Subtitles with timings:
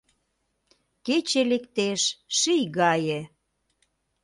[1.05, 2.01] Кече лектеш
[2.37, 3.19] ший гае